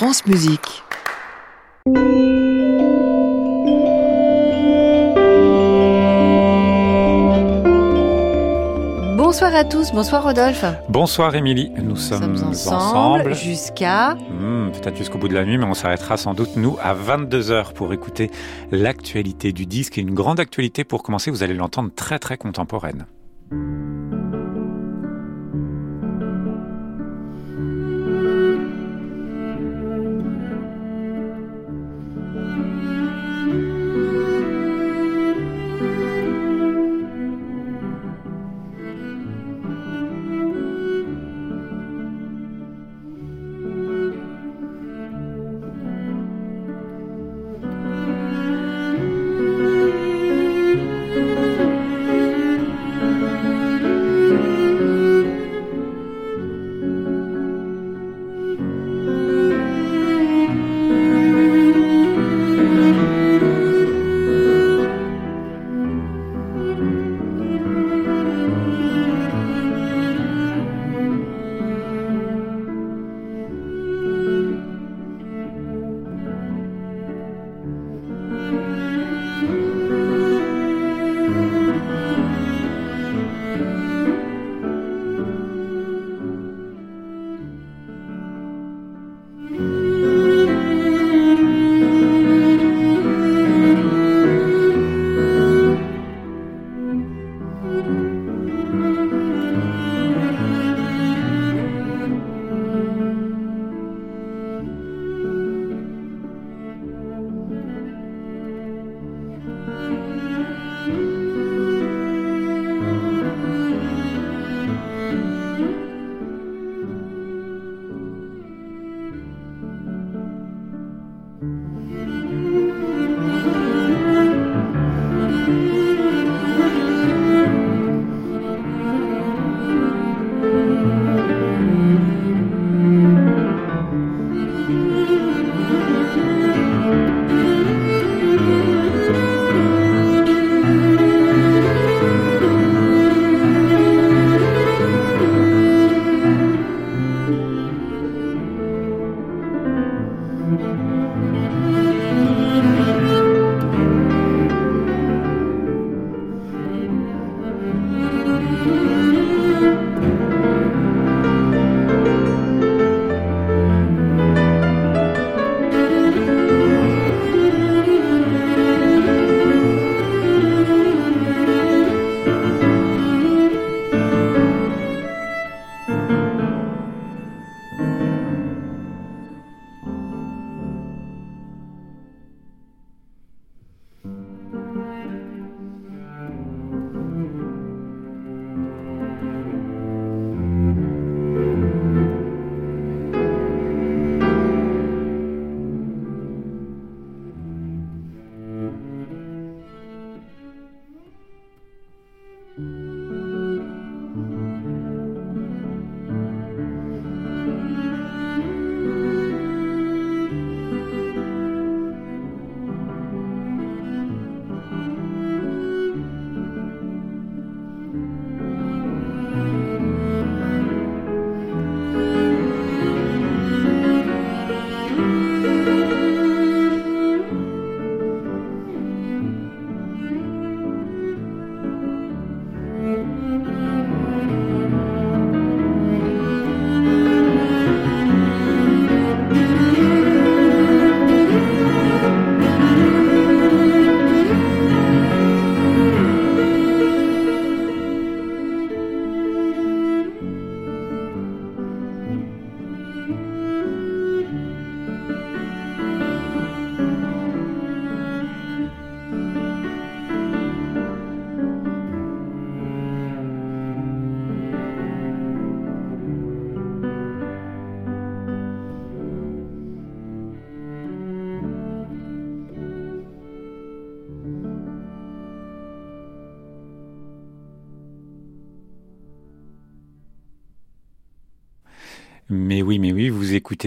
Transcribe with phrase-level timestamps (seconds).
[0.00, 0.82] France Musique.
[9.18, 10.64] Bonsoir à tous, bonsoir Rodolphe.
[10.88, 14.14] Bonsoir Émilie, nous sommes, ensemble, jusqu'à...
[14.14, 17.74] Hmm, Peut-être jusqu'au bout de la nuit, mais on s'arrêtera sans doute, nous, à 22h
[17.74, 18.30] pour écouter
[18.70, 19.98] l'actualité du disque.
[19.98, 23.04] Et une grande actualité pour commencer, vous allez l'entendre très très contemporaine.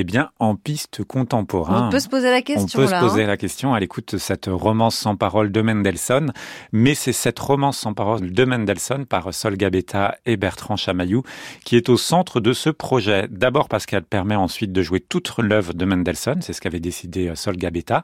[0.02, 1.88] Bien en piste contemporain.
[1.88, 2.80] On peut se poser la question.
[2.80, 3.28] On peut se poser hein.
[3.28, 6.34] la question à l'écoute de cette romance sans parole de Mendelssohn.
[6.72, 11.22] Mais c'est cette romance sans parole de Mendelssohn par Sol Gabetta et Bertrand Chamaillou
[11.64, 13.28] qui est au centre de ce projet.
[13.30, 16.42] D'abord parce qu'elle permet ensuite de jouer toute l'œuvre de Mendelssohn.
[16.42, 18.04] C'est ce qu'avait décidé euh, Sol Gabetta.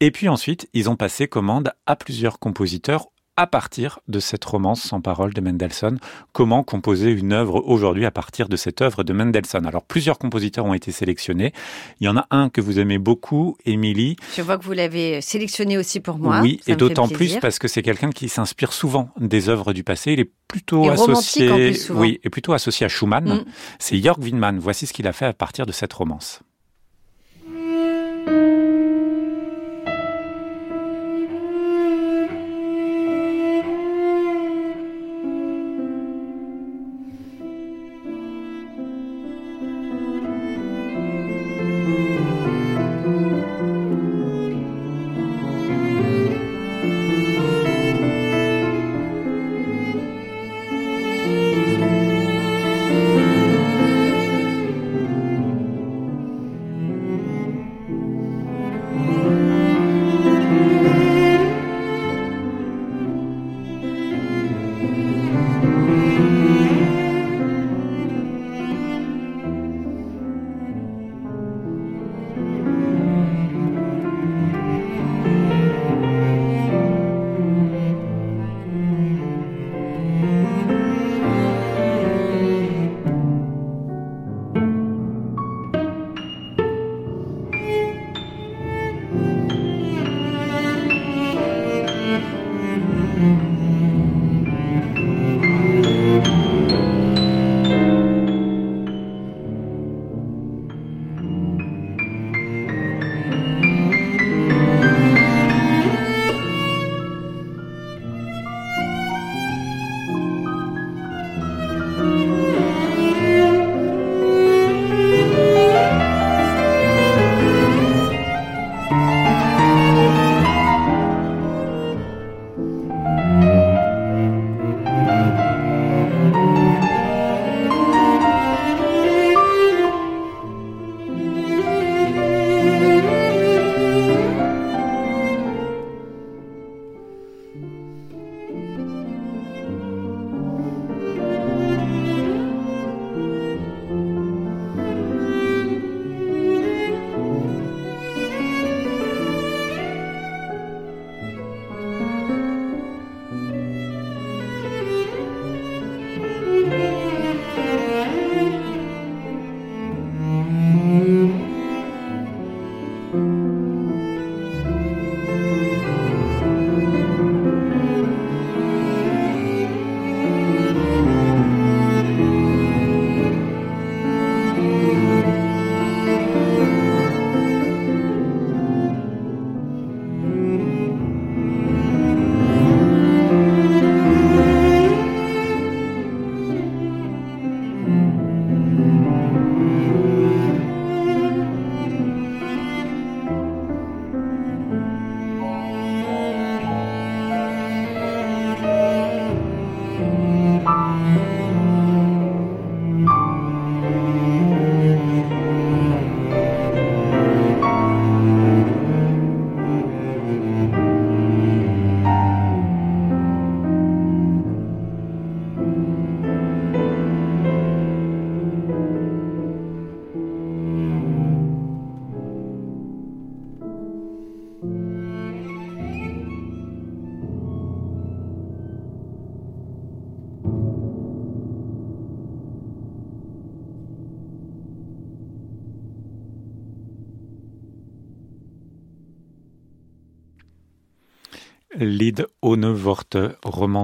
[0.00, 4.82] Et puis ensuite, ils ont passé commande à plusieurs compositeurs à partir de cette romance
[4.82, 5.98] sans parole de Mendelssohn.
[6.32, 9.66] Comment composer une œuvre aujourd'hui à partir de cette œuvre de Mendelssohn?
[9.66, 11.52] Alors, plusieurs compositeurs ont été sélectionnés.
[12.00, 14.16] Il y en a un que vous aimez beaucoup, Émilie.
[14.36, 16.40] Je vois que vous l'avez sélectionné aussi pour moi.
[16.42, 19.82] Oui, Ça et d'autant plus parce que c'est quelqu'un qui s'inspire souvent des œuvres du
[19.82, 20.12] passé.
[20.12, 23.24] Il est plutôt Et associé, en plus, oui, et plutôt associé à Schumann.
[23.24, 23.44] Mm.
[23.80, 24.58] C'est Jörg Winman.
[24.60, 26.40] Voici ce qu'il a fait à partir de cette romance.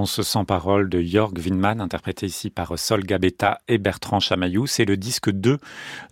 [0.05, 4.65] Sans parole de Jörg Winman, interprété ici par Sol Gabetta et Bertrand Chamaillou.
[4.65, 5.57] C'est le disque 2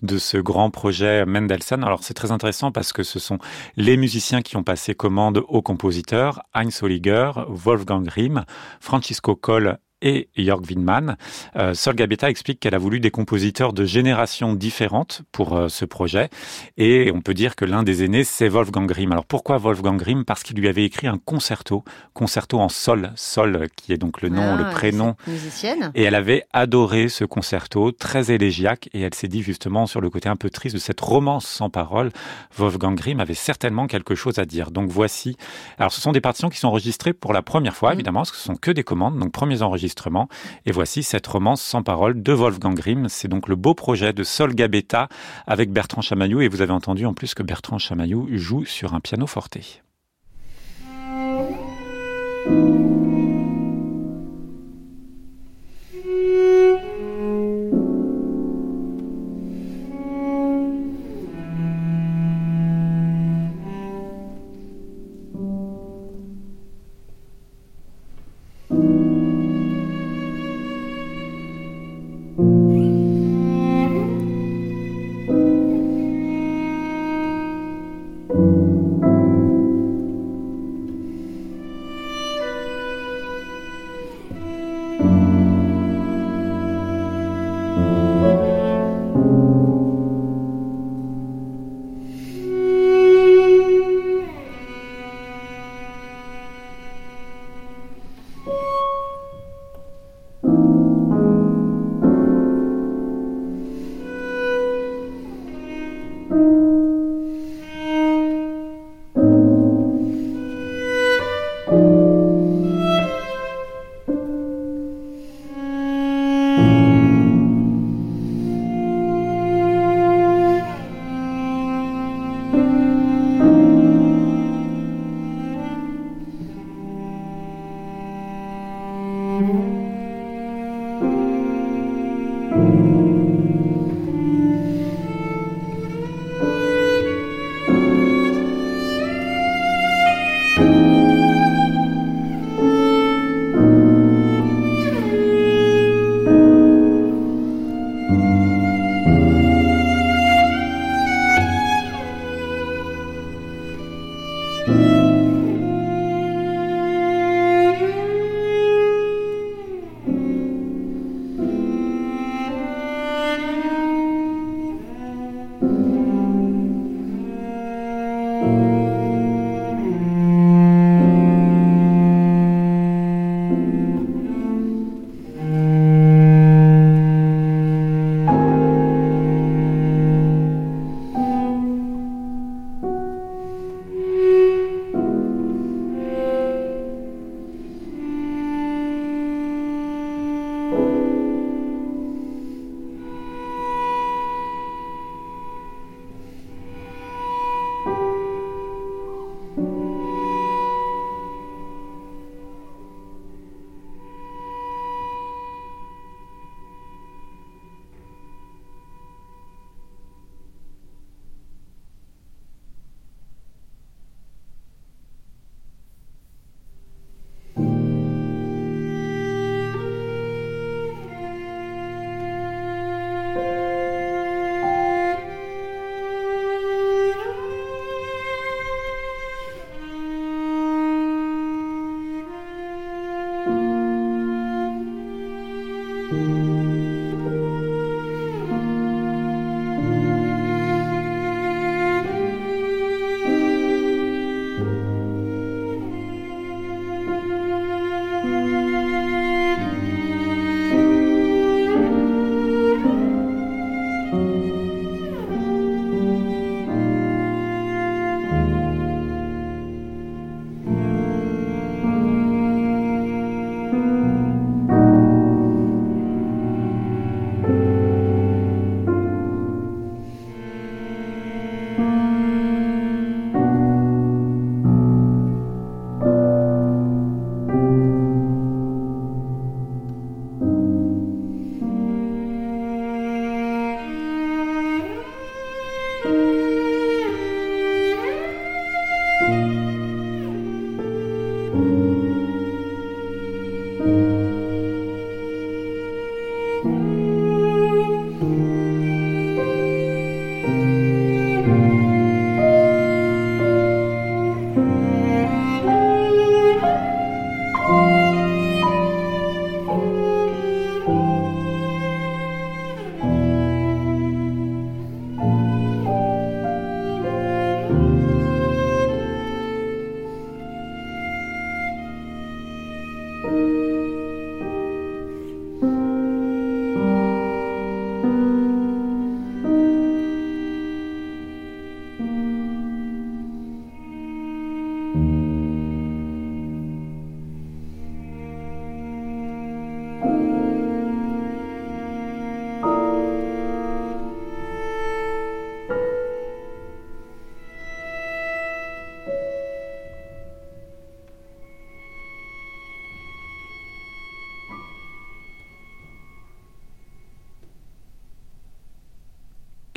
[0.02, 1.84] de ce grand projet Mendelssohn.
[1.84, 3.40] Alors c'est très intéressant parce que ce sont
[3.78, 8.44] les musiciens qui ont passé commande aux compositeurs, Heinz Holliger, Wolfgang Grimm,
[8.82, 11.18] Francisco Coll et Jörg Windman.
[11.56, 15.86] Euh, Sol Gabetta explique qu'elle a voulu des compositeurs de générations différentes pour euh, ce
[15.86, 16.30] projet.
[16.78, 19.12] Et on peut dire que l'un des aînés, c'est Wolfgang Grimm.
[19.12, 20.24] Alors pourquoi Wolfgang Grimm?
[20.26, 24.30] Parce qu'il lui avait écrit un concerto, concerto en sol, sol qui est donc le
[24.30, 25.16] nom, le Ah, prénom.
[25.26, 25.92] cette Musicienne.
[25.96, 30.10] Et elle avait adoré ce concerto, très élégiaque, et elle s'est dit justement sur le
[30.10, 32.12] côté un peu triste de cette romance sans parole,
[32.58, 34.72] Wolfgang Grimm avait certainement quelque chose à dire.
[34.72, 35.36] Donc voici,
[35.78, 37.96] alors ce sont des partitions qui sont enregistrées pour la première fois, Mhm.
[37.96, 39.89] évidemment, parce que ce sont que des commandes, donc premiers enregistrements.
[40.66, 43.08] Et voici cette romance sans parole de Wolfgang Grimm.
[43.10, 45.10] C'est donc le beau projet de Sol Gabetta
[45.48, 49.00] avec Bertrand Chamaillou, et vous avez entendu en plus que Bertrand Chamaillou joue sur un
[49.00, 49.58] piano forte.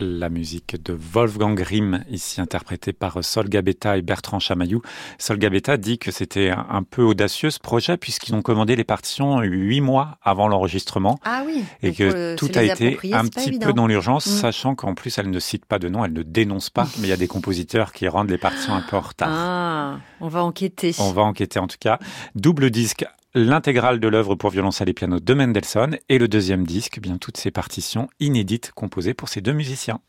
[0.02, 4.82] La musique de Wolfgang Grimm, ici interprétée par Sol Gabetta et Bertrand Chamaillou.
[5.18, 9.40] Sol Gabetta dit que c'était un peu audacieux ce projet puisqu'ils ont commandé les partitions
[9.40, 11.18] huit mois avant l'enregistrement.
[11.24, 11.64] Ah oui.
[11.82, 14.30] Et que tout a été un petit peu dans l'urgence, mm.
[14.30, 17.10] sachant qu'en plus elle ne cite pas de nom, elle ne dénonce pas, mais il
[17.10, 19.28] y a des compositeurs qui rendent les partitions un peu en retard.
[19.30, 20.94] Ah, on va enquêter.
[20.98, 21.98] On va enquêter en tout cas.
[22.34, 27.00] Double disque l'intégrale de l'œuvre pour violoncelle et piano de Mendelssohn et le deuxième disque,
[27.00, 30.00] bien toutes ces partitions inédites composées pour ces deux musiciens.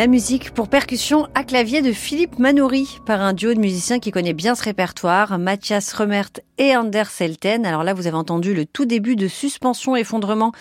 [0.00, 4.10] La musique pour percussion à clavier de Philippe Manoury par un duo de musiciens qui
[4.10, 7.64] connaît bien ce répertoire, Mathias Remert et Anders Selten.
[7.64, 10.52] Alors là, vous avez entendu le tout début de Suspension Effondrement,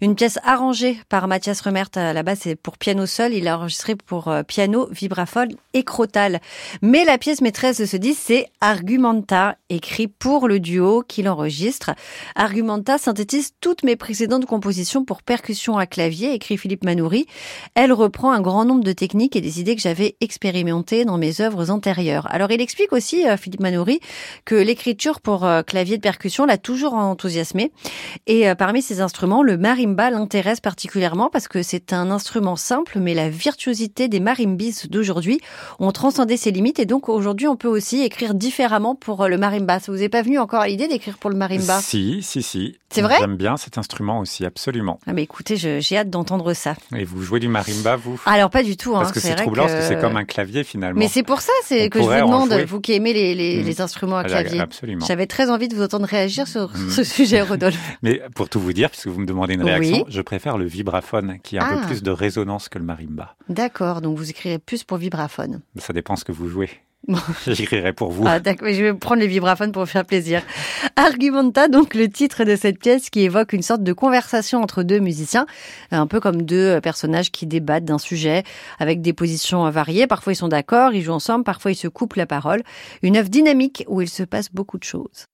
[0.00, 1.90] une pièce arrangée par Mathias Remert.
[2.24, 3.34] Base, c'est pour piano seul.
[3.34, 6.40] Il a enregistré pour euh, piano, vibraphone et crotal.
[6.80, 11.90] Mais la pièce maîtresse de ce disque, c'est Argumenta, écrit pour le duo qu'il enregistre.
[12.36, 17.26] Argumenta synthétise toutes mes précédentes compositions pour percussion à clavier, écrit Philippe Manoury.
[17.74, 21.40] Elle reprend un grand nombre de techniques et des idées que j'avais expérimentées dans mes
[21.40, 22.28] œuvres antérieures.
[22.30, 23.98] Alors il explique aussi, euh, Philippe Manoury,
[24.44, 27.72] que l'écriture pour clavier de percussion l'a toujours enthousiasmé.
[28.26, 32.98] Et euh, parmi ces instruments, le marimba l'intéresse particulièrement parce que c'est un instrument simple,
[32.98, 35.40] mais la virtuosité des marimbis d'aujourd'hui
[35.78, 39.80] ont transcendé ses limites et donc aujourd'hui on peut aussi écrire différemment pour le marimba.
[39.80, 41.80] Ça vous est pas venu encore à l'idée d'écrire pour le marimba?
[41.80, 42.76] Si, si, si.
[42.90, 43.16] C'est vrai?
[43.20, 44.98] J'aime bien cet instrument aussi, absolument.
[45.06, 46.74] Ah mais écoutez, j'ai hâte d'entendre ça.
[46.96, 48.20] Et vous jouez du marimba, vous?
[48.26, 48.96] Alors pas du tout.
[48.96, 50.98] Hein, parce que c'est troublant, parce que c'est comme un clavier finalement.
[50.98, 53.66] Mais c'est pour ça c'est que je vous demande, vous qui aimez les, les, mm.
[53.66, 54.60] les instruments à clavier.
[54.60, 55.06] Absolument.
[55.06, 56.90] J'avais très envie de vous entendre réagir sur mm.
[56.90, 57.78] ce sujet, Rodolphe.
[58.02, 61.38] Mais pour tout vous dire, puisque vous me demandez une réaction, je préfère le vibraphone
[61.42, 61.86] qui a un peu ah.
[61.86, 63.36] plus de résonance que le marimba.
[63.48, 65.60] D'accord, donc vous écrirez plus pour vibraphone.
[65.76, 66.70] Ça dépend ce que vous jouez.
[67.46, 68.24] J'écrirai pour vous.
[68.26, 70.42] Ah, je vais prendre les vibraphones pour faire plaisir.
[70.96, 74.98] Argumenta, donc le titre de cette pièce qui évoque une sorte de conversation entre deux
[74.98, 75.46] musiciens,
[75.90, 78.44] un peu comme deux personnages qui débattent d'un sujet
[78.78, 80.06] avec des positions variées.
[80.06, 82.62] Parfois ils sont d'accord, ils jouent ensemble, parfois ils se coupent la parole.
[83.02, 85.26] Une œuvre dynamique où il se passe beaucoup de choses.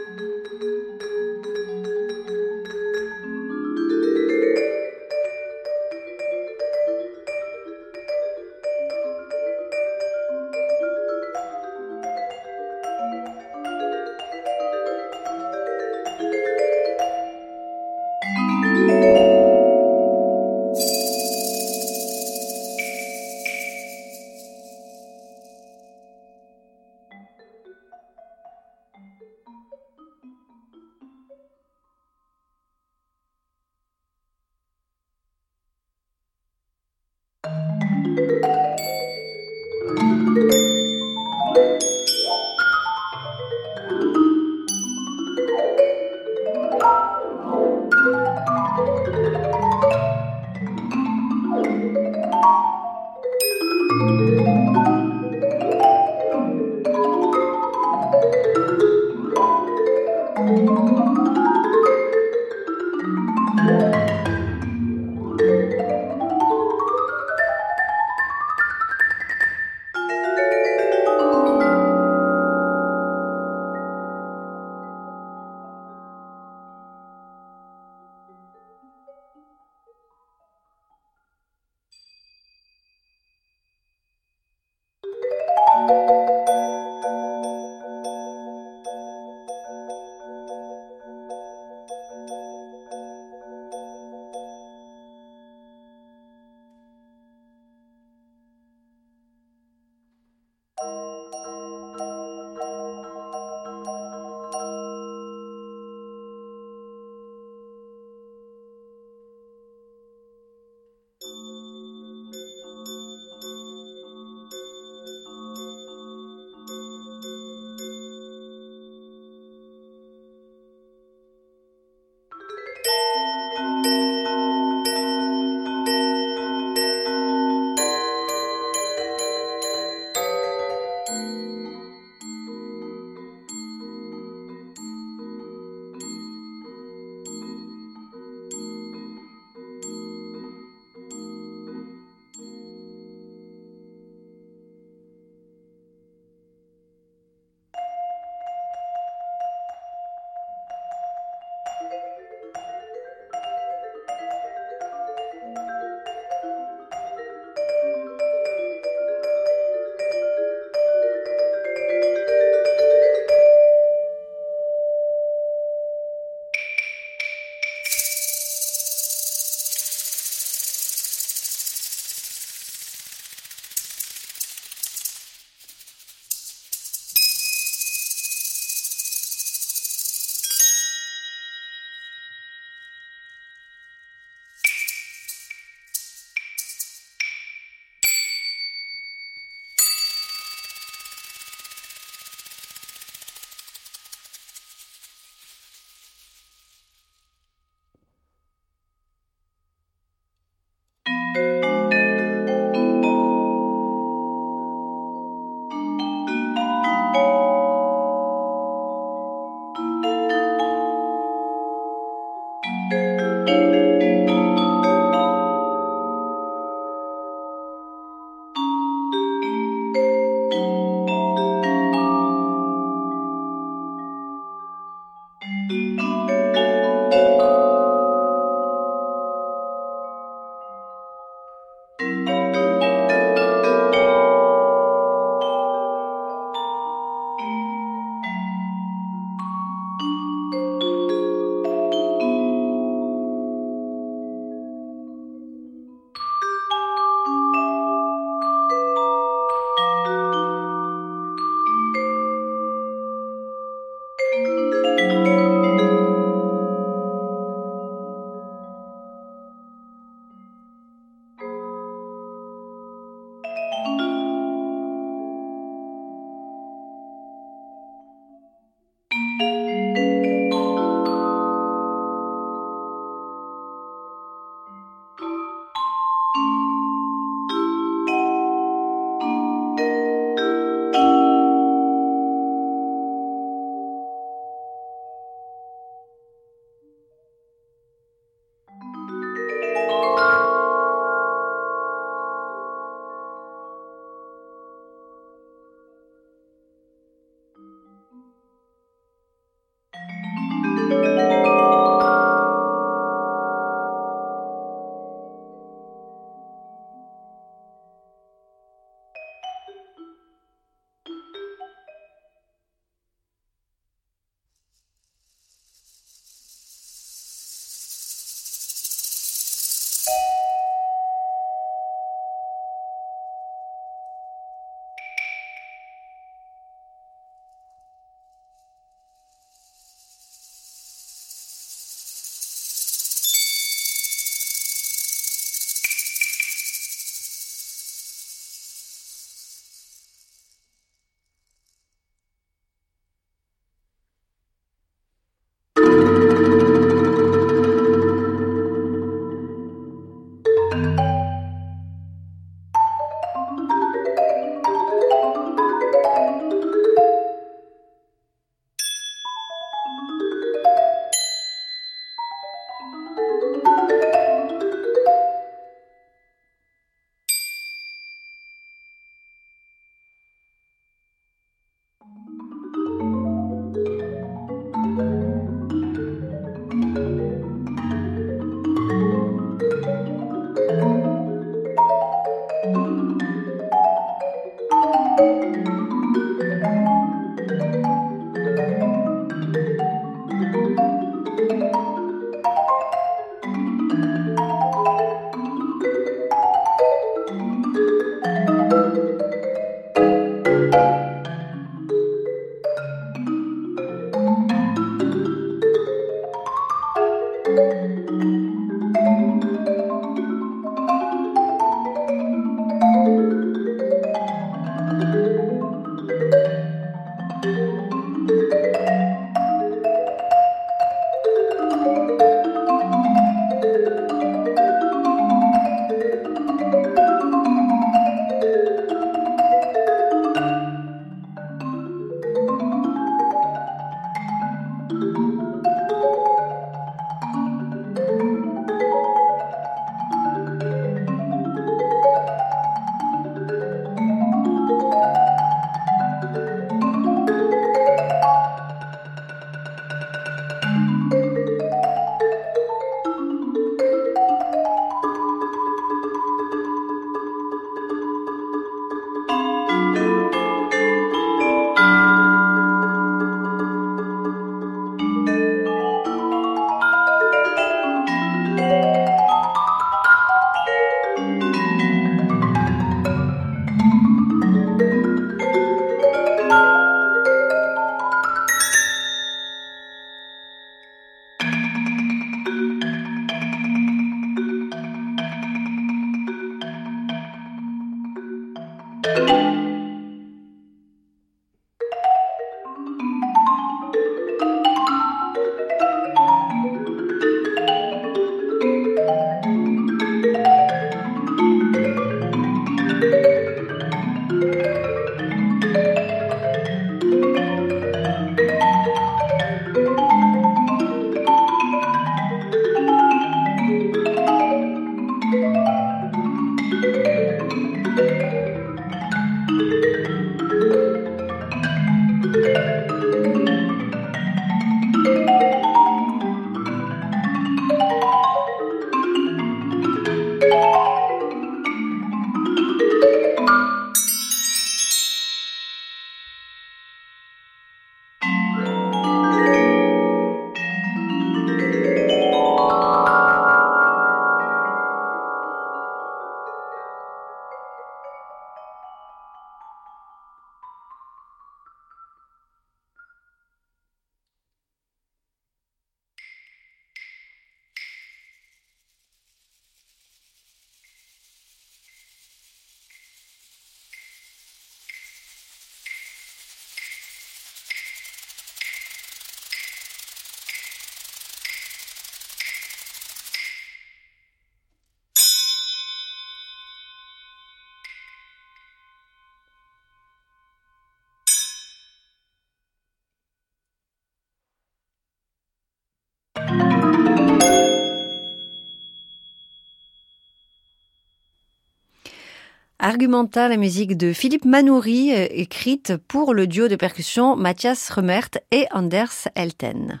[592.84, 598.30] Argumenta, la musique de Philippe Manoury, euh, écrite pour le duo de percussion Mathias Remert
[598.50, 600.00] et Anders Elten.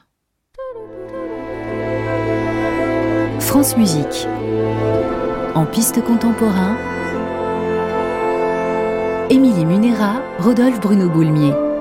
[3.38, 4.26] France Musique.
[5.54, 6.76] En piste contemporain,
[9.30, 11.71] Émilie Munera, Rodolphe Bruno Boulmier.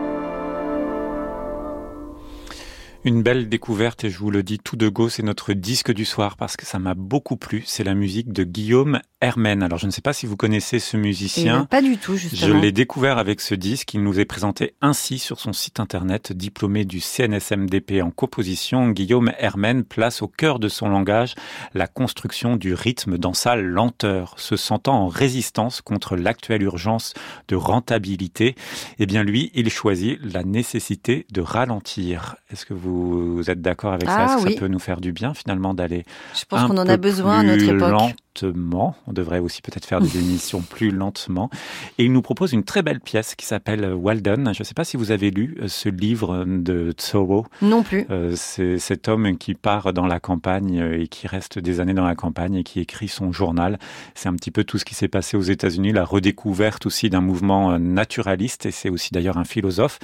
[3.03, 6.05] Une belle découverte et je vous le dis tout de go, c'est notre disque du
[6.05, 7.63] soir parce que ça m'a beaucoup plu.
[7.65, 9.63] C'est la musique de Guillaume Hermen.
[9.63, 11.65] Alors je ne sais pas si vous connaissez ce musicien.
[11.65, 12.53] pas du tout, justement.
[12.53, 13.95] Je l'ai découvert avec ce disque.
[13.95, 16.31] Il nous est présenté ainsi sur son site internet.
[16.31, 21.33] Diplômé du CNSMDP en composition, Guillaume Hermen place au cœur de son langage
[21.73, 27.15] la construction du rythme dans sa lenteur, se sentant en résistance contre l'actuelle urgence
[27.47, 28.53] de rentabilité.
[28.99, 32.35] Eh bien lui, il choisit la nécessité de ralentir.
[32.51, 34.25] Est-ce que vous vous, êtes d'accord avec ça?
[34.25, 36.97] Est-ce que ça peut nous faire du bien finalement d'aller Je pense qu'on en a
[36.97, 38.15] besoin à notre époque.
[38.41, 38.95] Lentement.
[39.07, 41.49] On devrait aussi peut-être faire des émissions plus lentement.
[41.97, 44.53] Et il nous propose une très belle pièce qui s'appelle Walden.
[44.53, 47.45] Je ne sais pas si vous avez lu euh, ce livre de Thoreau.
[47.61, 48.05] Non plus.
[48.09, 51.93] Euh, c'est cet homme qui part dans la campagne euh, et qui reste des années
[51.93, 53.79] dans la campagne et qui écrit son journal.
[54.15, 57.21] C'est un petit peu tout ce qui s'est passé aux États-Unis, la redécouverte aussi d'un
[57.21, 59.99] mouvement naturaliste et c'est aussi d'ailleurs un philosophe.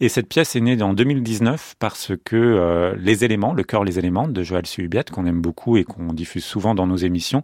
[0.00, 3.98] Et cette pièce est née en 2019 parce que euh, Les éléments, le cœur Les
[3.98, 7.42] éléments de Joël Suhubiette, qu'on aime beaucoup et qu'on diffuse souvent dans nos émissions,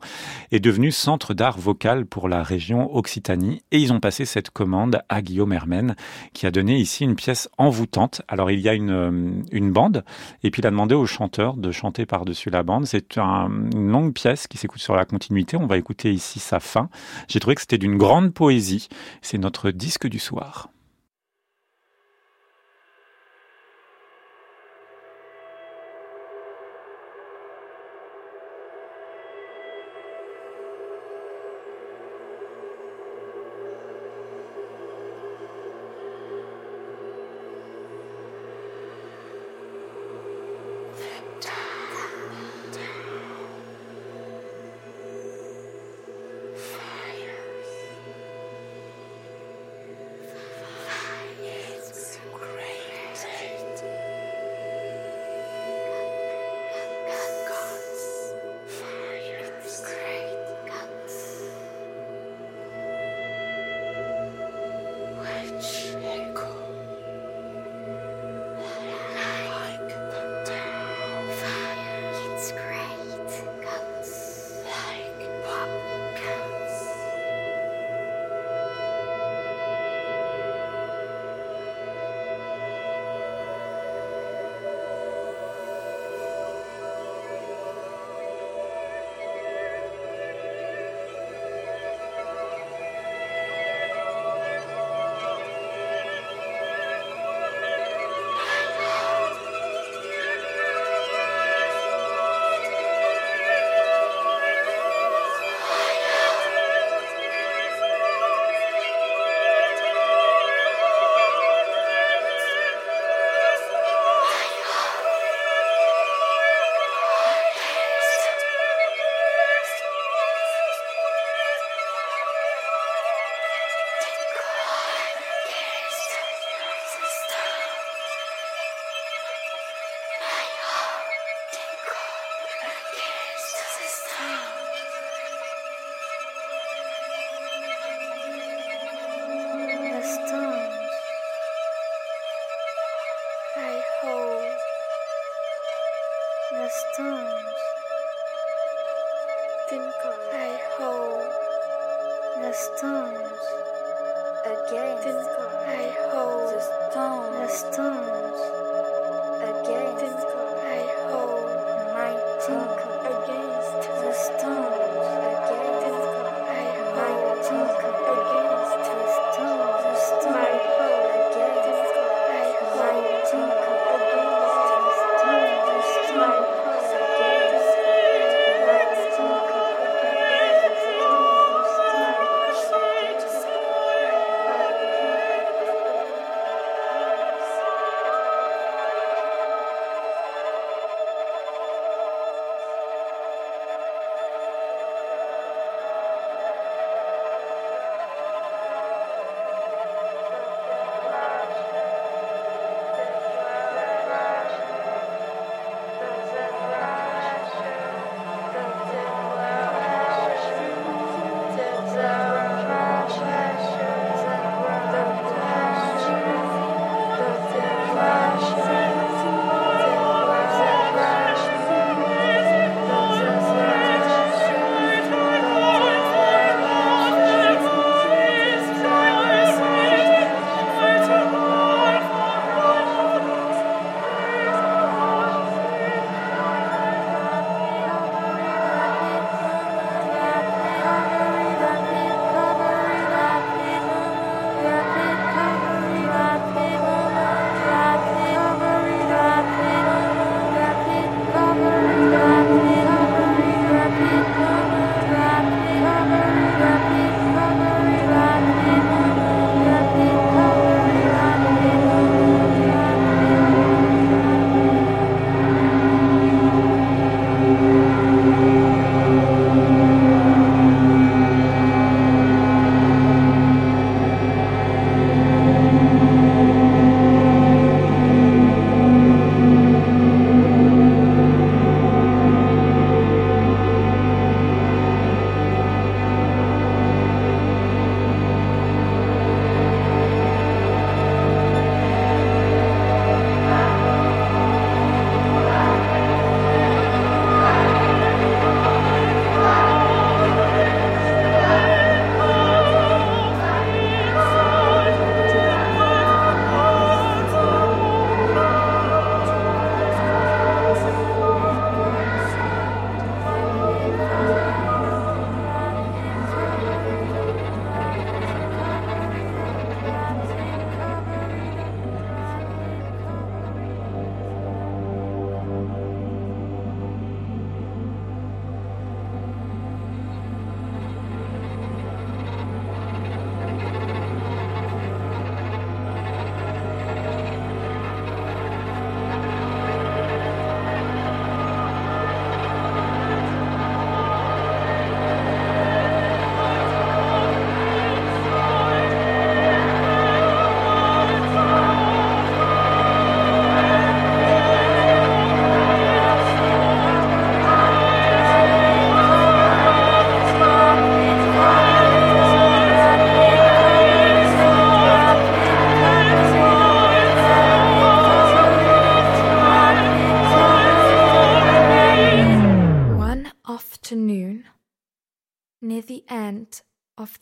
[0.53, 3.63] est devenu centre d'art vocal pour la région Occitanie.
[3.71, 5.97] Et ils ont passé cette commande à Guillaume Hermen,
[6.33, 8.23] qui a donné ici une pièce envoûtante.
[8.29, 10.05] Alors il y a une, euh, une bande,
[10.43, 12.87] et puis il a demandé au chanteur de chanter par-dessus la bande.
[12.87, 15.57] C'est une longue pièce qui s'écoute sur la continuité.
[15.57, 16.89] On va écouter ici sa fin.
[17.29, 18.89] J'ai trouvé que c'était d'une grande poésie.
[19.23, 20.69] C'est notre disque du soir.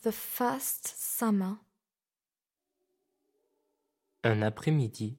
[0.03, 1.57] The first summer.
[4.23, 5.17] Un après-midi,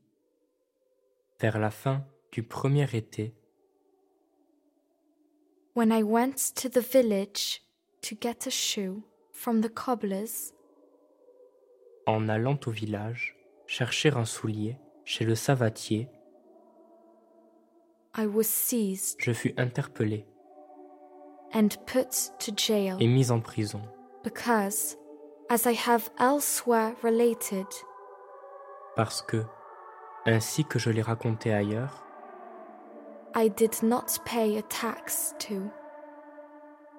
[1.41, 3.35] vers la fin du premier été,
[5.75, 7.63] when I went to the village
[8.03, 10.53] to get a shoe from the cobbler's,
[12.07, 16.09] en allant au village chercher un soulier chez le savatier,
[18.17, 20.27] I was seized je fus interpellé
[21.55, 22.97] and put to jail.
[23.01, 23.83] et mis en prison
[24.25, 24.97] because,
[25.51, 27.67] as I have elsewhere related,
[28.97, 29.45] parce que,
[30.27, 32.03] ainsi que je l'ai raconté ailleurs,
[33.35, 35.71] I did not pay a tax to.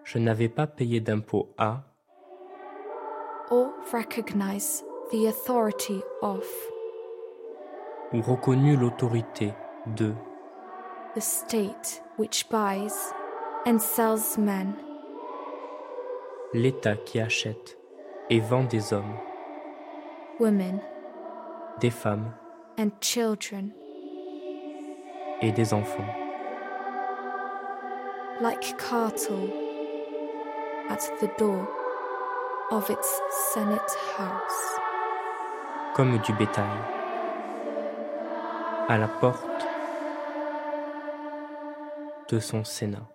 [0.04, 1.82] je n'avais pas payé d'impôt à
[3.50, 6.44] or recognize the authority of.
[8.14, 9.54] ou reconnu l'autorité
[9.96, 10.14] de.
[11.16, 13.14] The state which buys
[13.66, 14.76] and sells men,
[16.56, 17.78] l'État qui achète
[18.30, 19.18] et vend des hommes,
[20.40, 20.80] women,
[21.82, 22.32] des femmes
[22.80, 23.72] and children
[25.42, 26.08] et des enfants,
[28.42, 29.50] like cattle
[30.90, 31.68] at the door
[32.72, 33.22] of its
[33.54, 34.80] Senate house.
[35.94, 36.80] comme du bétail,
[38.88, 39.68] à la porte
[42.30, 43.15] de son Sénat.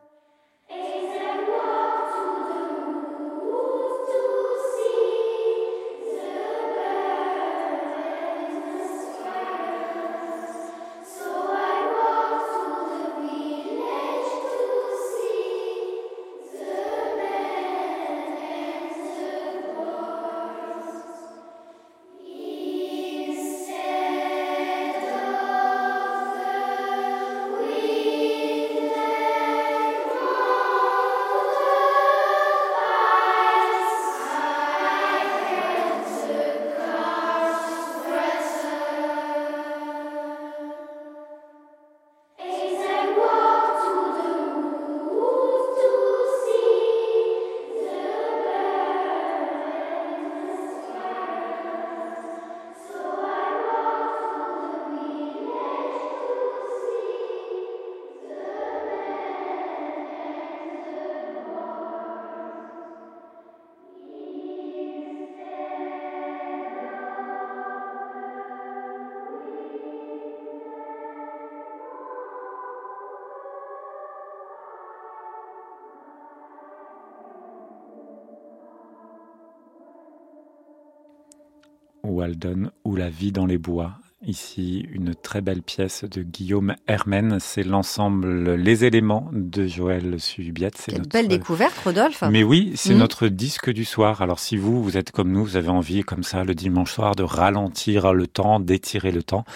[82.11, 83.95] Walden ou La vie dans les bois.
[84.23, 87.39] Ici, une très belle pièce de Guillaume Hermen.
[87.41, 90.77] C'est l'ensemble Les éléments de Joël Subiette.
[90.77, 92.23] C'est une belle découverte, Rodolphe.
[92.31, 92.99] Mais oui, c'est mmh.
[92.99, 94.21] notre disque du soir.
[94.21, 97.17] Alors, si vous, vous êtes comme nous, vous avez envie, comme ça, le dimanche soir,
[97.17, 99.47] de ralentir le temps, d'étirer le temps,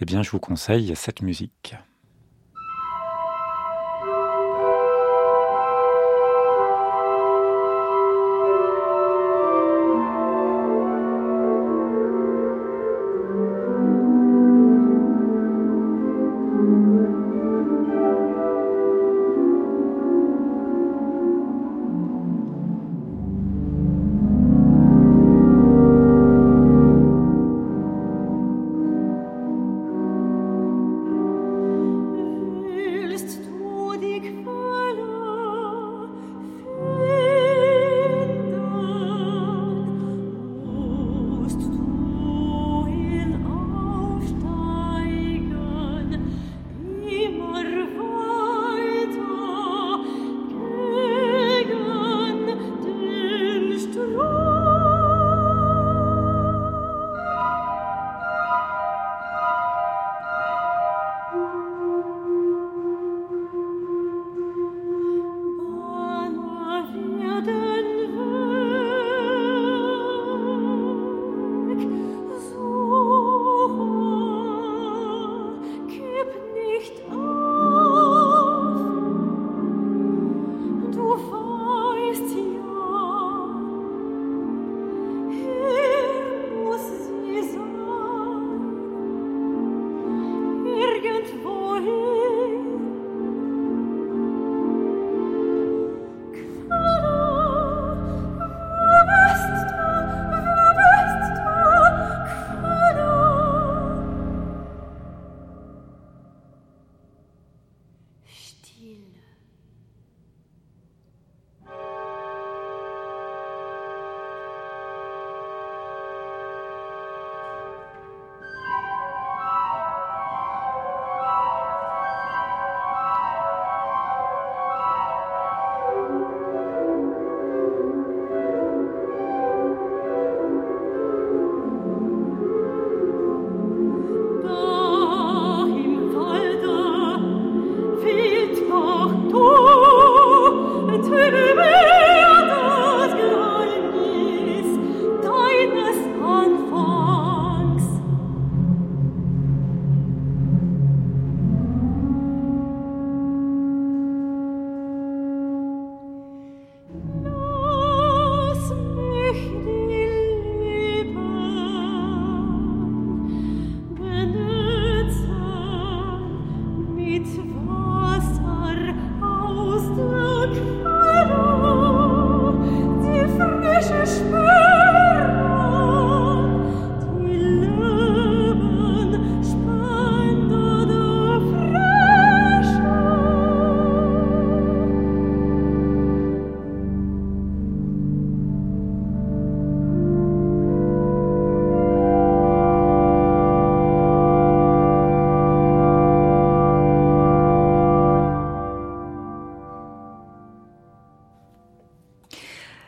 [0.00, 1.74] eh bien, je vous conseille cette musique.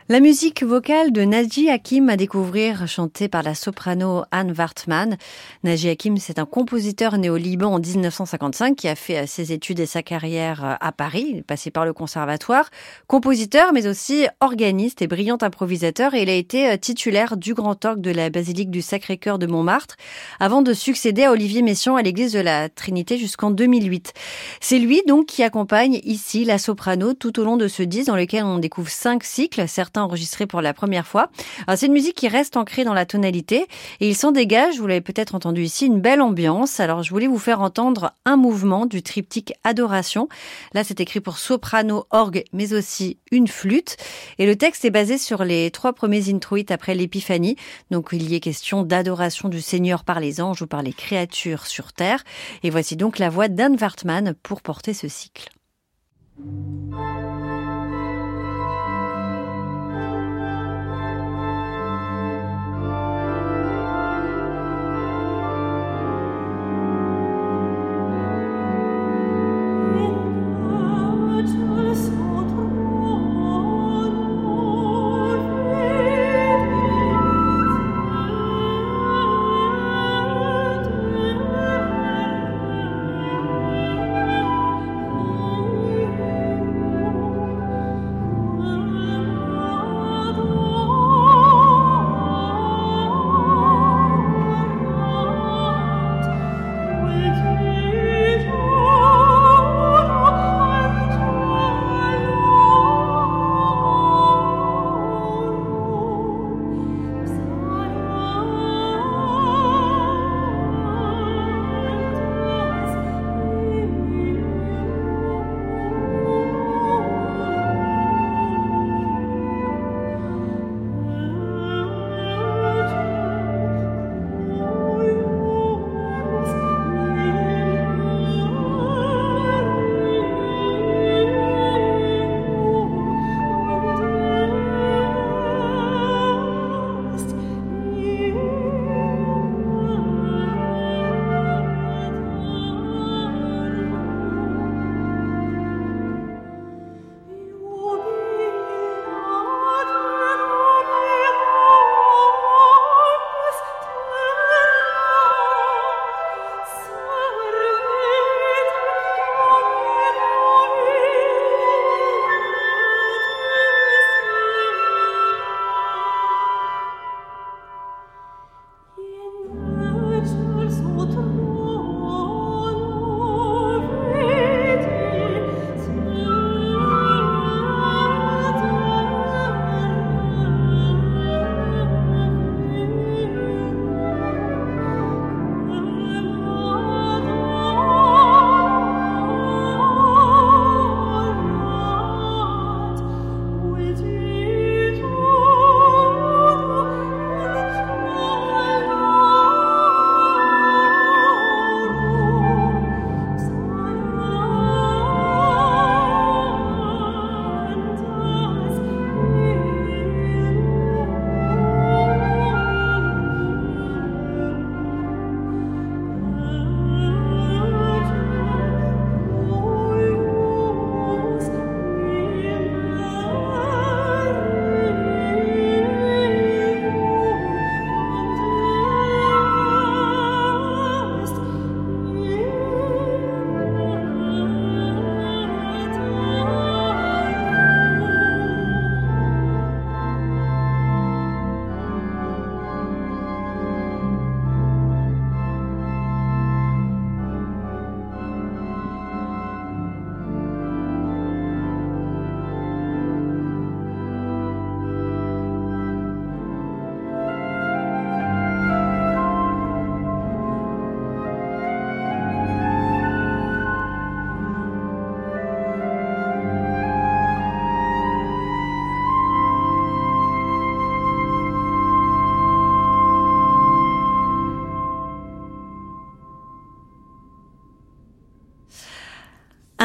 [0.09, 5.17] La musique vocale de Naji Hakim à découvrir, chantée par la soprano Anne Wartman.
[5.65, 9.51] Naji Hakim, c'est un compositeur né au Liban en 1955 qui a fait euh, ses
[9.51, 11.43] études et sa carrière euh, à Paris.
[11.45, 12.69] Passé par le conservatoire.
[13.07, 16.13] Compositeur, mais aussi organiste et brillant improvisateur.
[16.13, 19.45] Et il a été euh, titulaire du grand orgue de la basilique du Sacré-Cœur de
[19.45, 19.97] Montmartre
[20.39, 24.13] avant de succéder à Olivier Messiaen à l'église de la Trinité jusqu'en 2008.
[24.61, 28.15] C'est lui donc qui accompagne ici la soprano tout au long de ce disque dans
[28.15, 31.29] lequel on découvre cinq cycles, certains enregistré pour la première fois.
[31.75, 33.67] C'est une musique qui reste ancrée dans la tonalité
[33.99, 36.79] et il s'en dégage, vous l'avez peut-être entendu ici, une belle ambiance.
[36.79, 40.29] Alors je voulais vous faire entendre un mouvement du triptyque Adoration.
[40.73, 43.97] Là c'est écrit pour soprano, orgue, mais aussi une flûte.
[44.37, 47.55] Et le texte est basé sur les trois premiers introïts après l'épiphanie.
[47.91, 51.65] Donc il y est question d'adoration du Seigneur par les anges ou par les créatures
[51.65, 52.23] sur terre.
[52.63, 55.49] Et voici donc la voix d'Anne Wartman pour porter ce cycle.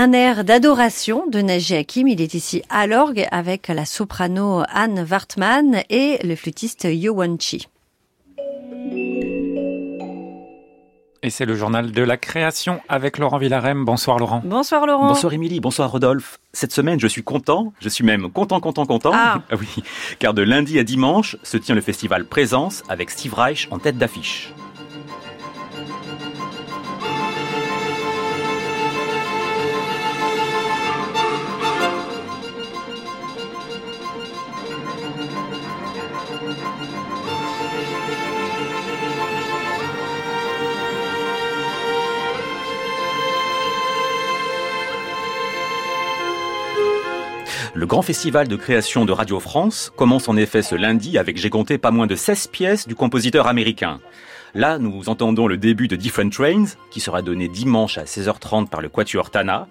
[0.04, 2.08] Un air d'adoration de Naji Hakim.
[2.08, 7.68] Il est ici à l'orgue avec la soprano Anne Wartman et le flûtiste Yo Chi.
[11.22, 13.84] et c'est le journal de la création avec Laurent Villarem.
[13.84, 14.42] Bonsoir Laurent.
[14.44, 15.06] Bonsoir Laurent.
[15.06, 16.40] Bonsoir Émilie, bonsoir Rodolphe.
[16.52, 19.12] Cette semaine, je suis content, je suis même content, content, content.
[19.14, 19.38] Ah.
[19.52, 19.84] oui,
[20.18, 23.98] car de lundi à dimanche se tient le festival Présence avec Steve Reich en tête
[23.98, 24.52] d'affiche.
[47.92, 51.76] Grand festival de création de Radio France commence en effet ce lundi avec, j'ai compté,
[51.76, 54.00] pas moins de 16 pièces du compositeur américain.
[54.54, 58.80] Là, nous entendons le début de Different Trains, qui sera donné dimanche à 16h30 par
[58.80, 59.68] le Quatuor Tana.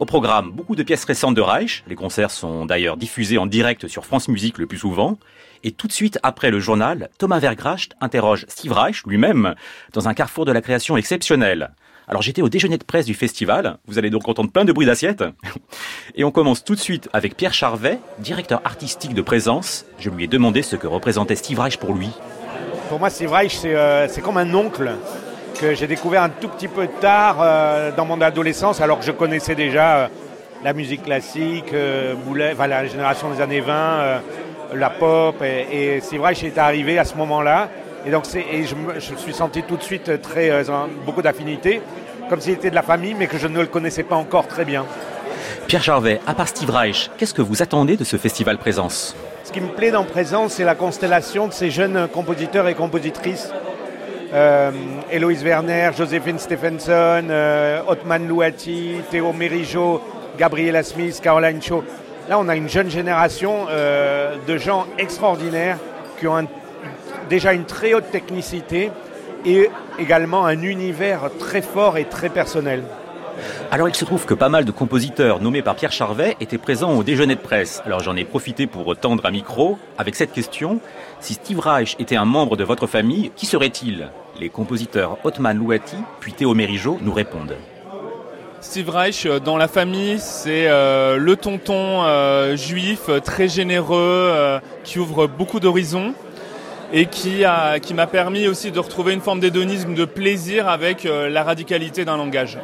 [0.00, 1.84] Au programme, beaucoup de pièces récentes de Reich.
[1.86, 5.16] Les concerts sont d'ailleurs diffusés en direct sur France Musique le plus souvent.
[5.62, 9.54] Et tout de suite après le journal, Thomas Vergracht interroge Steve Reich lui-même
[9.92, 11.70] dans un carrefour de la création exceptionnel.
[12.10, 14.86] Alors j'étais au déjeuner de presse du festival, vous allez donc entendre plein de bruits
[14.86, 15.22] d'assiettes.
[16.16, 19.86] Et on commence tout de suite avec Pierre Charvet, directeur artistique de Présence.
[20.00, 22.10] Je lui ai demandé ce que représentait Steve Reich pour lui.
[22.88, 24.90] Pour moi, Steve Reich, c'est euh, comme un oncle
[25.60, 29.12] que j'ai découvert un tout petit peu tard euh, dans mon adolescence, alors que je
[29.12, 30.06] connaissais déjà euh,
[30.64, 34.18] la musique classique, la génération des années 20, euh,
[34.74, 37.68] la pop, et, et Steve Reich est arrivé à ce moment-là.
[38.04, 40.64] Et donc, et je, me, je suis senti tout de suite très,
[41.04, 41.82] beaucoup d'affinité,
[42.30, 44.64] comme s'il était de la famille, mais que je ne le connaissais pas encore très
[44.64, 44.86] bien.
[45.66, 49.14] Pierre Charvet, à part Steve Reich, qu'est-ce que vous attendez de ce festival Présence?
[49.44, 53.50] Ce qui me plaît dans Présence, c'est la constellation de ces jeunes compositeurs et compositrices.
[54.32, 54.70] Euh,
[55.10, 60.00] Héloïse Werner, Joséphine Stephenson, euh, Otman Louati, Théo Mérigeau,
[60.38, 61.82] Gabriela Smith, Caroline Shaw.
[62.28, 65.78] Là, on a une jeune génération euh, de gens extraordinaires
[66.20, 66.46] qui ont un-
[67.28, 68.92] déjà une très haute technicité
[69.44, 72.82] et également un univers très fort et très personnel.
[73.70, 76.92] Alors il se trouve que pas mal de compositeurs nommés par Pierre Charvet étaient présents
[76.96, 77.82] au déjeuner de presse.
[77.86, 80.80] Alors j'en ai profité pour tendre un micro avec cette question.
[81.20, 84.10] Si Steve Reich était un membre de votre famille, qui serait-il?
[84.38, 87.56] Les compositeurs Otman Louati puis Théo Mérigeau nous répondent.
[88.60, 94.60] Steve Reich, euh, dans la famille, c'est euh, le tonton euh, juif très généreux euh,
[94.84, 96.12] qui ouvre beaucoup d'horizons
[96.92, 101.06] et qui a qui m'a permis aussi de retrouver une forme d'hédonisme, de plaisir avec
[101.06, 102.58] euh, la radicalité d'un langage.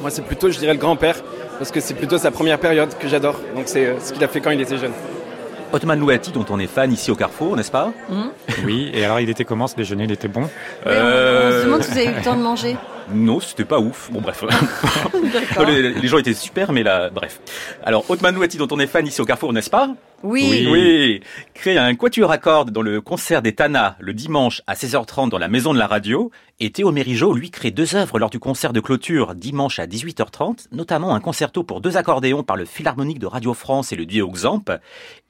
[0.00, 1.16] Moi, c'est plutôt, je dirais, le grand-père,
[1.58, 3.38] parce que c'est plutôt sa première période que j'adore.
[3.54, 4.92] Donc, c'est euh, ce qu'il a fait quand il était jeune.
[5.72, 7.92] Otman Louati, dont on est fan ici au Carrefour, n'est-ce pas?
[8.64, 10.02] Oui, et alors il était comment ce déjeuner?
[10.04, 10.48] Il était bon?
[10.84, 12.76] On- on, se demande si vous avez eu le temps de manger.
[13.12, 14.08] Non, c'était pas ouf.
[14.12, 14.44] Bon, bref.
[15.66, 17.40] les, les gens étaient super, mais là, bref.
[17.82, 19.88] Alors, Otman Louati, dont on est fan ici au Carrefour, n'est-ce pas?
[20.22, 20.68] Oui.
[20.70, 21.20] Oui,
[21.54, 25.38] crée un quatuor à cordes dans le concert des Tana le dimanche à 16h30 dans
[25.38, 26.30] la Maison de la Radio.
[26.62, 30.66] Et Théo Mérigeau, lui, crée deux œuvres lors du concert de clôture dimanche à 18h30,
[30.72, 34.28] notamment un concerto pour deux accordéons par le Philharmonique de Radio France et le duo
[34.28, 34.64] Xamp,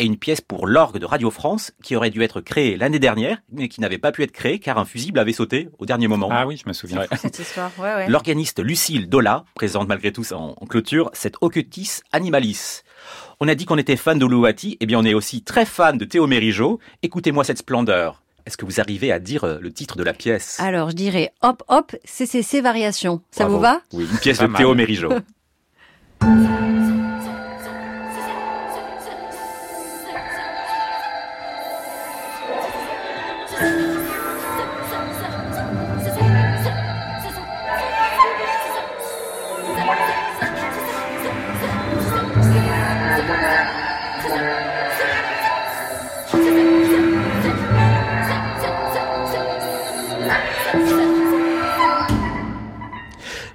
[0.00, 3.38] et une pièce pour l'orgue de Radio France qui aurait dû être créée l'année dernière,
[3.52, 6.30] mais qui n'avait pas pu être créée car un fusible avait sauté au dernier moment.
[6.32, 7.06] Ah oui, je me souviens.
[7.16, 8.08] Cette histoire, ouais, ouais.
[8.08, 12.82] L'organiste Lucille Dola présente malgré tout en, en clôture cette Ocutis Animalis.
[13.42, 15.96] On a dit qu'on était fan de Louati, eh bien on est aussi très fan
[15.96, 16.78] de Théo Mérigeau.
[17.02, 18.22] Écoutez-moi cette splendeur.
[18.44, 20.60] Est-ce que vous arrivez à dire euh, le titre de la pièce?
[20.60, 23.22] Alors, je dirais hop, hop, CCC variation.
[23.30, 23.56] Ça Bravo.
[23.56, 23.80] vous va?
[23.94, 24.74] Oui, une pièce de Théo.
[24.74, 25.08] Mérigeau.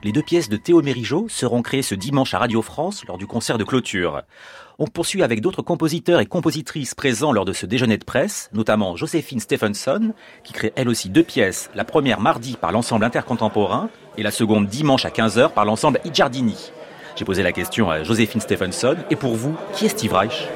[0.05, 3.25] Les deux pièces de Théo Mérigeau seront créées ce dimanche à Radio France lors du
[3.25, 4.21] concert de clôture.
[4.77, 8.95] On poursuit avec d'autres compositeurs et compositrices présents lors de ce déjeuner de presse, notamment
[8.95, 14.21] Joséphine Stephenson, qui crée elle aussi deux pièces, la première mardi par l'ensemble intercontemporain et
[14.21, 16.71] la seconde dimanche à 15h par l'ensemble I Giardini.
[17.15, 20.47] J'ai posé la question à Joséphine Stephenson, et pour vous, qui est Steve Reich?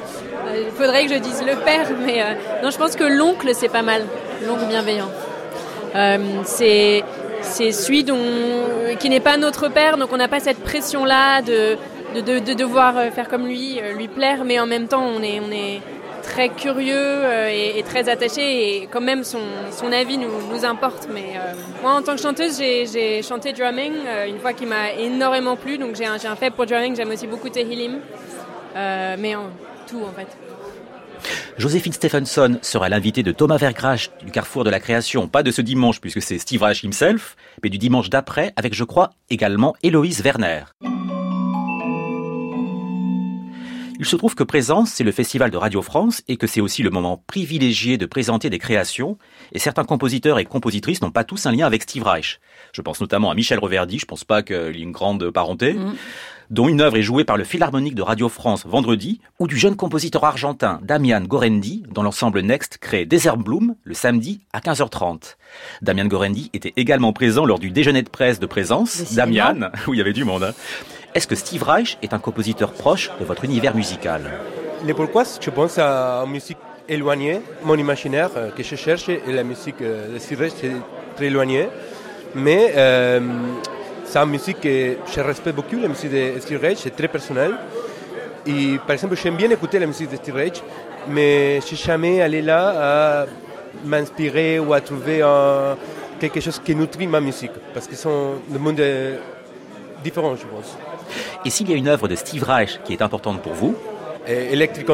[0.46, 3.50] Euh, Il faudrait que je dise le père, mais euh, non, je pense que l'oncle,
[3.56, 4.04] c'est pas mal.
[4.46, 5.10] L'oncle bienveillant.
[5.96, 7.04] Euh, c'est
[7.42, 8.18] c'est celui dont,
[9.00, 11.78] qui n'est pas notre père, donc on n'a pas cette pression-là de,
[12.16, 15.04] de, de, de devoir euh, faire comme lui, euh, lui plaire, mais en même temps,
[15.04, 15.82] on est, on est
[16.22, 18.42] très curieux euh, et, et très attaché,
[18.84, 19.40] et quand même, son,
[19.72, 21.08] son avis nous, nous importe.
[21.14, 24.66] Mais euh, moi, en tant que chanteuse, j'ai j'ai chanté drumming, euh, une fois qui
[24.66, 28.00] m'a énormément plu, donc j'ai un, un faible pour drumming, j'aime aussi beaucoup Tehilim.
[28.76, 29.48] mais en
[29.88, 30.49] tout en fait.
[31.58, 35.62] Joséphine Stephenson sera l'invitée de Thomas Vergrache du Carrefour de la Création, pas de ce
[35.62, 40.22] dimanche puisque c'est Steve Reich himself, mais du dimanche d'après avec, je crois, également Héloïse
[40.22, 40.64] Werner.
[44.00, 46.84] Il se trouve que Présence, c'est le festival de Radio France et que c'est aussi
[46.84, 49.18] le moment privilégié de présenter des créations.
[49.52, 52.40] Et certains compositeurs et compositrices n'ont pas tous un lien avec Steve Reich.
[52.72, 55.74] Je pense notamment à Michel Reverdy, je pense pas qu'il y ait une grande parenté.
[55.74, 55.96] Mm.
[56.50, 59.76] dont une œuvre est jouée par le Philharmonique de Radio France vendredi, ou du jeune
[59.76, 65.36] compositeur argentin Damian Gorendi, dont l'ensemble Next crée Desert Bloom le samedi à 15h30.
[65.82, 69.14] Damian Gorendi était également présent lors du déjeuner de presse de présence.
[69.14, 70.44] Damian, où il y avait du monde.
[70.44, 70.54] Hein.
[71.16, 74.22] Est-ce que Steve Reich est un compositeur proche de votre univers musical
[74.86, 77.42] Les pourquoi je pense à une musique éloignée.
[77.64, 80.72] Mon imaginaire euh, que je cherche et la musique euh, de Steve Reich, c'est
[81.16, 81.68] très éloigné.
[82.36, 83.22] Mais euh,
[84.06, 87.56] c'est une musique que je respecte beaucoup, la musique de Steve Reich, c'est très personnel.
[88.46, 90.62] Et par exemple, j'aime bien écouter la musique de Steve Reich,
[91.08, 93.26] mais je suis jamais allé là à
[93.84, 95.24] m'inspirer ou à trouver
[96.20, 97.52] quelque chose qui nutrit ma musique.
[97.74, 99.20] Parce que sont le monde est
[100.04, 100.78] différent, je pense.
[101.46, 103.76] Et s'il y a une œuvre de Steve Reich qui est importante pour vous
[104.28, 104.88] Électrique.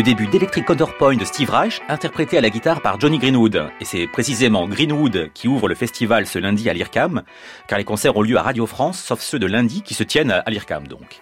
[0.00, 3.68] Le début d'Electric Counterpoint de Steve Reich, interprété à la guitare par Johnny Greenwood.
[3.82, 7.22] Et c'est précisément Greenwood qui ouvre le festival ce lundi à l'IRCAM,
[7.68, 10.30] car les concerts ont lieu à Radio France, sauf ceux de lundi qui se tiennent
[10.30, 11.20] à l'IRCAM donc.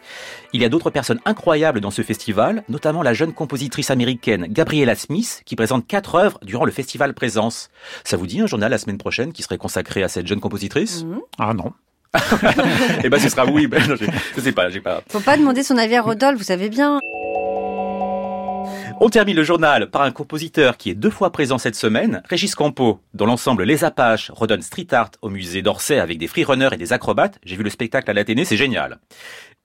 [0.53, 4.95] Il y a d'autres personnes incroyables dans ce festival, notamment la jeune compositrice américaine Gabriella
[4.95, 7.71] Smith, qui présente quatre œuvres durant le festival Présence.
[8.05, 11.03] Ça vous dit un journal la semaine prochaine qui serait consacré à cette jeune compositrice?
[11.03, 11.19] Mmh.
[11.41, 11.73] Ah non.
[13.03, 13.97] eh ben ce sera oui, ben, je,
[14.37, 15.03] je sais pas, j'ai pas.
[15.09, 17.01] Faut pas demander son avis à Rodolphe, vous savez bien.
[19.01, 22.57] On termine le journal par un compositeur qui est deux fois présent cette semaine, Régis
[22.57, 26.77] Campo, dont l'ensemble Les Apaches redonne street art au musée d'Orsay avec des freerunners et
[26.77, 27.39] des acrobates.
[27.45, 28.99] J'ai vu le spectacle à l'Athénée, c'est génial.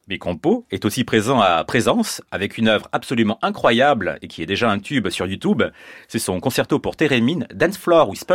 [0.10, 4.46] Mais Campo est aussi présent à Présence avec une œuvre absolument incroyable et qui est
[4.46, 5.64] déjà un tube sur YouTube.
[6.10, 8.26] C'est son concerto pour Térémine, Dance Floor with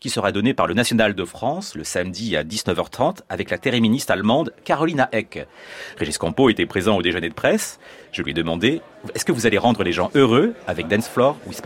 [0.00, 4.10] qui sera donné par le National de France le samedi à 19h30 avec la téréministe
[4.10, 5.46] allemande Carolina Eck.
[5.98, 7.78] Régis Campo était présent au déjeuner de presse.
[8.12, 8.80] Je lui ai demandé,
[9.14, 11.60] est-ce que vous allez rendre les gens heureux avec Dance Floor with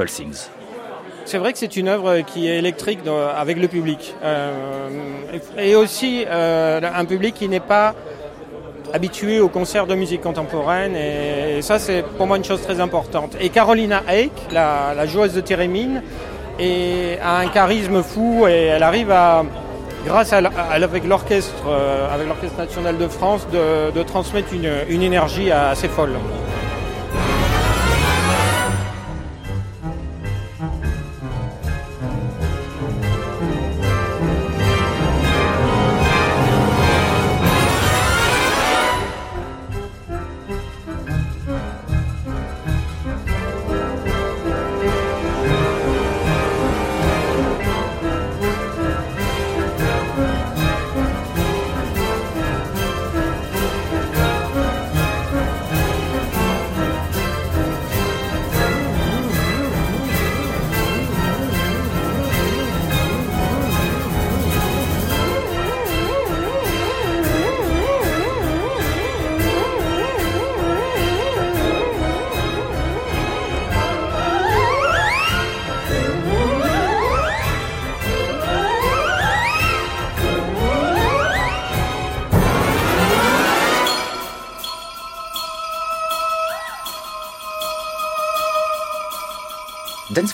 [1.26, 3.01] c'est vrai que c'est une œuvre qui est électrique
[3.36, 4.14] avec le public.
[4.22, 4.88] Euh,
[5.59, 7.97] et aussi euh, un public qui n'est pas
[8.93, 13.37] habitué aux concerts de musique contemporaine et, ça c'est pour moi une chose très importante.
[13.41, 16.03] Et Carolina Eik, la, joueuse de Térémine,
[16.59, 19.45] a un charisme fou et elle arrive à,
[20.07, 24.49] grâce à, avec l'orchestre, euh, avec l'orchestre national de France, de, transmettre
[24.89, 26.12] une énergie assez folle.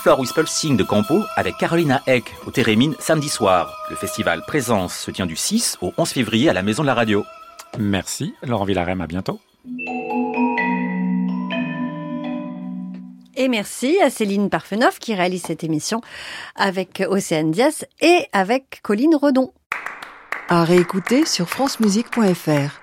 [0.05, 3.73] With Pulsing de Campo avec Carolina Eck au Térémine samedi soir.
[3.89, 6.95] Le festival Présence se tient du 6 au 11 février à la Maison de la
[6.95, 7.25] Radio.
[7.79, 9.41] Merci, Laurent Villarem, à bientôt.
[13.37, 16.01] Et merci à Céline Parfenoff qui réalise cette émission
[16.57, 19.53] avec Océane Dias et avec Colline Redon.
[20.49, 22.83] À réécouter sur francemusique.fr.